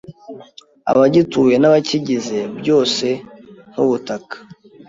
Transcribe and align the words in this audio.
abagituye 0.91 1.55
n’ibikigize 1.59 2.39
byose 2.59 3.07
nk’ubutaka, 3.71 4.35